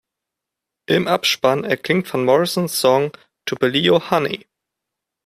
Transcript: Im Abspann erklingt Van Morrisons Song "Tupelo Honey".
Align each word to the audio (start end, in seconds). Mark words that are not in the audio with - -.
Im 0.87 1.07
Abspann 1.07 1.63
erklingt 1.63 2.11
Van 2.11 2.25
Morrisons 2.25 2.81
Song 2.81 3.11
"Tupelo 3.45 4.09
Honey". 4.09 4.47